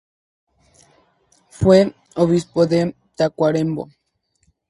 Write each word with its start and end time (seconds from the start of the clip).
Fue 1.51 1.93
obispo 2.15 2.65
de 2.65 2.95
Tacuarembó. 3.15 3.87